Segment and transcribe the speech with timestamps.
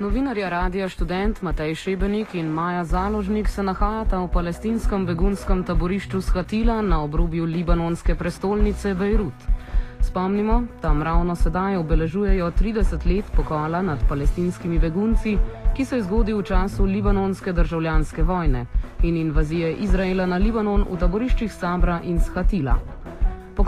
[0.00, 6.80] Novinarja Radija študent Matej Šebenik in Maja Založnik se nahajata v palestinskem begunskem taborišču Skatila
[6.82, 9.44] na obrobju libanonske prestolnice Bejrut.
[10.00, 15.36] Spomnimo, tam ravno sedaj obeležujejo 30 let pokola nad palestinskimi begunci,
[15.76, 18.66] ki se je zgodil v času libanonske državljanske vojne
[19.02, 22.78] in invazije Izraela na Libanon v taboriščih Sabra in Skatila.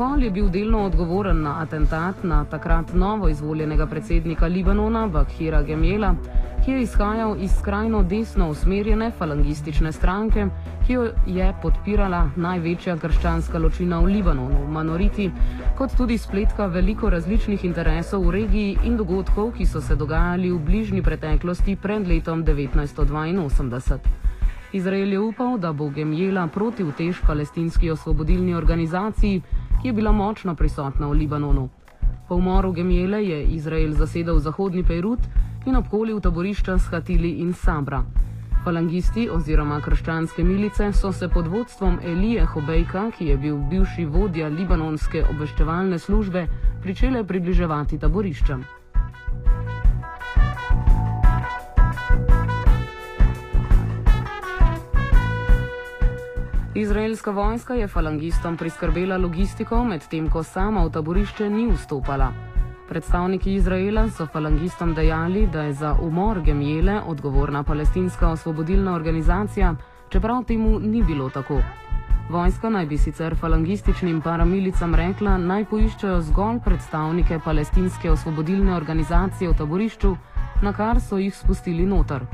[0.00, 6.14] Pokol je bil delno odgovoren na atentat na takrat novo izvoljenega predsednika Libanona, Bakhira Gemela,
[6.64, 10.46] ki je izhajal iz skrajno desno usmerjene falangistične stranke,
[10.86, 15.30] ki jo je podpirala največja krščanska ločina v Libanonu, Manoriti,
[15.76, 20.64] kot tudi spletka veliko različnih interesov v regiji in dogodkov, ki so se dogajali v
[20.64, 23.98] bližnji preteklosti pred letom 1982.
[24.72, 29.42] Izrael je upal, da bo Gemjela proti utež palestinski osvobodilni organizaciji
[29.82, 31.68] ki je bila močno prisotna v Libanonu.
[32.28, 35.20] Po umoru Gemjele je Izrael zasedal zahodni Pejrut
[35.66, 38.04] in obkolil taborišča Skatili in Sabra.
[38.64, 44.48] Falangisti oziroma krščanske milice so se pod vodstvom Elije Hobejka, ki je bil bivši vodja
[44.48, 46.46] libanonske obveščevalne službe,
[46.82, 48.79] pričele približevati taboriščem.
[56.74, 62.28] Izraelska vojska je falangistom priskrbela logistiko, medtem ko sama v taborišče ni vstopala.
[62.88, 69.74] Predstavniki Izraela so falangistom dejali, da je za umor Gemjele odgovorna palestinska osvobodilna organizacija,
[70.08, 71.58] čeprav temu ni bilo tako.
[72.30, 79.58] Vojska naj bi sicer falangističnim paramilicam rekla, naj poiščejo zgolj predstavnike palestinske osvobodilne organizacije v
[79.58, 80.14] taborišču,
[80.62, 82.26] na kar so jih spustili noter.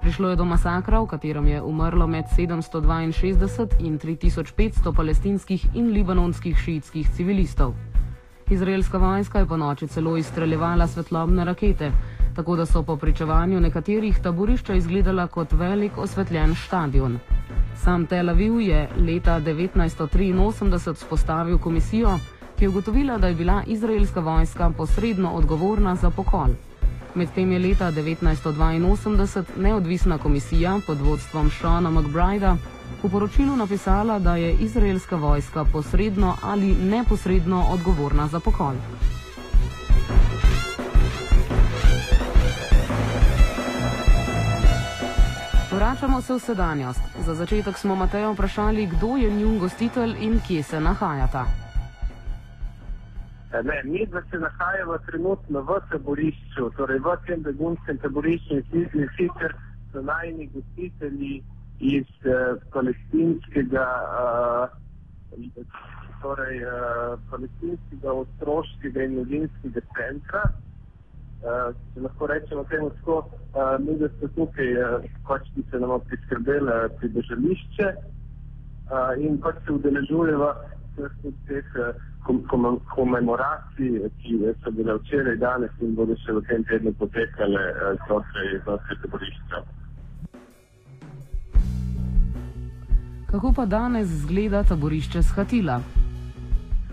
[0.00, 6.56] Prišlo je do masakra, v katerem je umrlo med 762 in 3500 palestinskih in libanonskih
[6.56, 7.74] šiitskih civilistov.
[8.50, 11.92] Izraelska vojska je po noči celo izstreljevala svetlobne rakete,
[12.36, 17.18] tako da so po pričevanju nekaterih taborišča izgledala kot velik osvetljen stadion.
[17.74, 22.18] Sam Tel Aviv je leta 1983 spostavil komisijo,
[22.56, 26.54] ki je ugotovila, da je bila izraelska vojska posredno odgovorna za pokol.
[27.14, 32.56] Medtem je leta 1982 neodvisna komisija pod vodstvom Shona McBrida
[33.02, 38.74] v poročilu napisala, da je izraelska vojska posredno ali neposredno odgovorna za pokol.
[45.72, 47.00] Vračamo se v sedanjost.
[47.26, 51.67] Za začetek smo Matejo vprašali, kdo je njun gostitelj in kje se nahajata.
[53.52, 59.54] Ne, mi pa se nahajamo trenutno v taborišču, torej v tem begunskem taborišču in sicer
[59.92, 61.40] so najni gostitelji
[61.80, 63.86] iz uh, palestinskega,
[64.20, 64.68] uh,
[66.20, 70.44] torej, uh, palestinskega otroškega in mladinskega centra.
[71.40, 73.20] Uh, če lahko rečemo temu tako,
[73.56, 79.40] uh, mi da smo tukaj, uh, pač ki se nam priskrbeli uh, pridržališče uh, in
[79.40, 80.52] pač se udeležujemo
[80.98, 81.94] vseh teh uh,
[82.94, 88.80] komemoracij, ki so bile včeraj, danes in bodo še v tem tednu potekale eh, znotraj
[89.02, 89.62] taborišča.
[93.30, 95.80] Kako pa danes izgleda taborišče Skatila?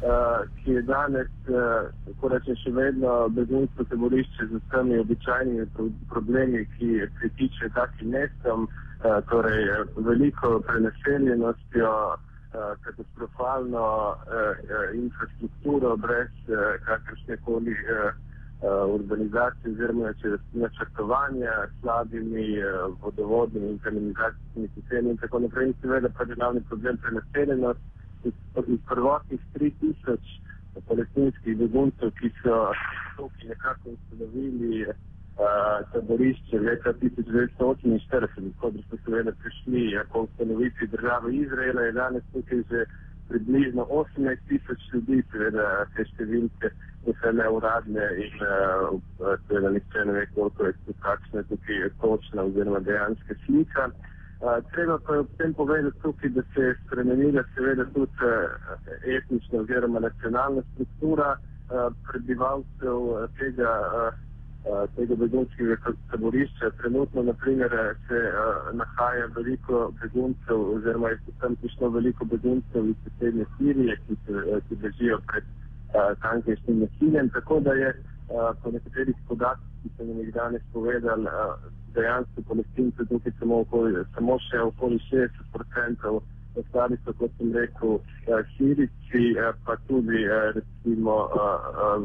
[0.00, 5.66] Uh, ki je danes, uh, tako rečem, še vedno begunsko taborišče z vsemi običajnimi
[6.08, 9.68] problemi, ki pritiče takim mestom, uh, torej
[10.00, 12.29] veliko prenaseljenostjo, Eh,
[12.84, 16.32] katastrofalno uh, infrastrukturo brez
[16.84, 17.76] kakršne koli
[18.94, 20.12] urbanizacije oziroma
[20.52, 22.46] načrtovanja s slabimi
[23.02, 25.66] vodovodnimi in kanalizacijskimi sistemi in tako naprej.
[25.66, 27.80] In seveda pa je glavni problem prenaseljenost
[28.24, 28.32] iz
[28.88, 30.16] prvotnih 3000
[30.88, 32.72] palestinskih beguncev, ki so
[33.16, 34.86] tukaj nekako ustanovili
[35.92, 42.84] taborišče leta 1948, ko so seveda prišli po ustanovitvi države Izraela, je danes tukaj že
[43.28, 46.70] približno 18 tisoč ljudi, seveda te številke
[47.20, 52.80] so neuradne in uh, seveda nihče ne ve, koliko je tu kakšna tukaj točna oziroma
[52.88, 53.90] dejanska slika.
[54.40, 58.74] Uh, treba pa je ob tem povedati tukaj, da se je spremenila seveda tudi uh,
[59.18, 64.29] etnična oziroma nacionalna struktura uh, prebivalcev uh, tega uh, Eh,
[64.96, 65.76] tega begunskega
[66.10, 66.70] taborišča.
[66.80, 67.70] Trenutno, naprimer,
[68.08, 74.16] se uh, nahaja veliko beguncev, oziroma je tam prišlo veliko beguncev iz sosednje Sirije, ki
[74.26, 77.30] se ki bežijo pred uh, tankajšnjim nasiljem.
[77.30, 81.54] Tako da je uh, po nekaterih podatkih, ki so nam jih danes povedali, uh,
[81.94, 86.20] dejansko palestince tukaj samo, okoli, samo še okoli 60%.
[86.60, 88.00] Ostali so, kot sem rekel,
[88.56, 90.24] Sirici, pa tudi
[90.54, 91.14] recimo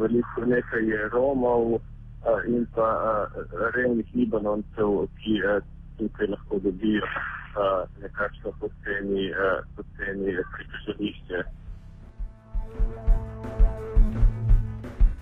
[0.00, 1.78] veliko nekaj je Romov,
[2.48, 2.88] in pa
[3.76, 5.40] revnih libanoncev, ki
[5.98, 7.06] tukaj lahko dobijo
[8.02, 9.30] nekakšno poceni,
[9.76, 11.44] poceni pritožališče.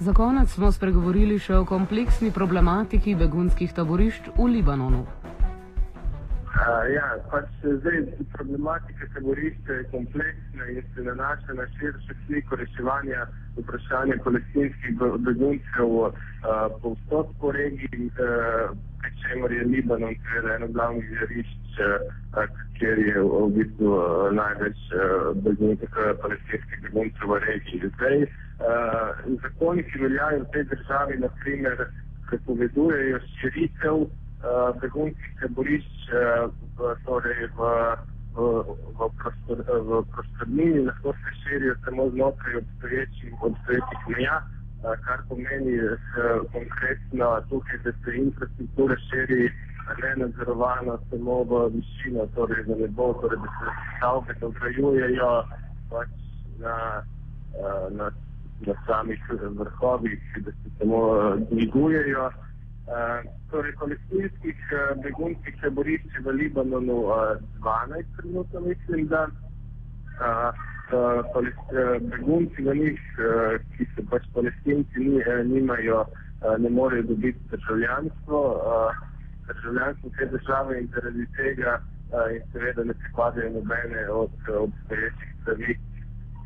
[0.00, 5.04] Za konec smo spregovorili še o kompleksni problematiki begunskih taborišč v Libanonu.
[6.60, 8.02] Uh, ja, pač zdaj
[8.34, 13.22] problematika taborišča je kompleksna in se nanaša na širšo sliko reševanja
[13.56, 16.12] vprašanja palestinskih beguncev uh,
[16.82, 22.44] povsod po regiji, uh, pri čemer je Libanon seveda eno glavnih žarišč, uh,
[22.76, 27.92] kjer je v bistvu uh, največ uh, beguncev, palestinskih beguncev v regiji.
[27.96, 31.86] Zdaj, uh, zakoni, ki veljajo v tej državi, naprimer,
[32.28, 34.10] prepovedujejo širitev
[34.44, 37.60] uh, begunskih taborišč uh, v, torej v,
[38.34, 38.38] v,
[38.96, 45.76] v, prostor, v prostornini, lahko se širijo samo znotraj obstoječih, obstoječih meja, uh, kar pomeni
[45.78, 45.96] uh,
[46.52, 49.50] konkretno tukaj, da se infrastruktura širi
[50.02, 53.66] ne nadzorovano samo v višino, torej za nebo, torej da se
[53.96, 55.32] stavbe dograjujejo
[55.90, 56.12] pač
[56.62, 56.76] na,
[57.58, 58.12] uh, na,
[58.66, 59.20] na samih
[59.58, 61.00] vrhovih, da se samo
[61.50, 62.26] dvigujejo.
[62.26, 62.49] Uh, Eh,
[63.50, 69.28] torej, palestinskih uh, begunskih taborišč v Libanonu uh, eh, 12 trenutno mislim, da.
[72.10, 73.02] Begunci v njih,
[73.76, 76.02] ki so pač palestinci, ni, nimajo,
[76.58, 78.40] ne morejo dobiti državljanstvo,
[79.46, 81.78] državljanstvo te države in zaradi tega
[82.34, 84.34] in seveda ne pripadajo nobene od
[84.66, 85.89] obstoječih pravic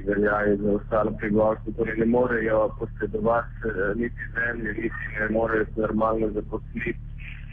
[0.00, 5.64] ki veljajo za ostalo prebivalstvo, torej ne morejo posredovati eh, niti zemlje, niti ne morejo
[5.64, 6.98] se normalno zaposliti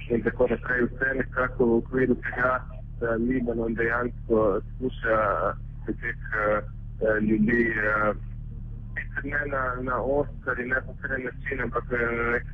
[0.09, 0.81] in tako naprej.
[0.85, 2.53] Vse nekako v okviru tega,
[2.99, 5.19] da Libanon dejansko skuša
[5.85, 8.15] se teh uh, ljudi uh,
[9.23, 12.45] ne na, na ostar in neposreden način, ampak na nek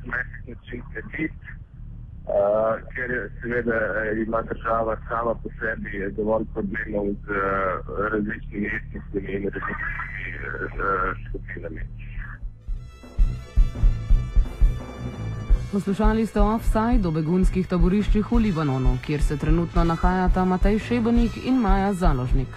[0.46, 1.30] način slediti.
[2.24, 3.10] Uh, ker
[3.42, 3.78] seveda
[4.26, 11.80] ima država sama po sebi dovolj problemov z uh, različnimi etničnimi in različnimi uh, skupinami.
[15.72, 21.60] Poslušali ste offside o begunskih taboriščih v Libanonu, kjer se trenutno nahajata Matej Šebenik in
[21.60, 22.48] Maja Založnik.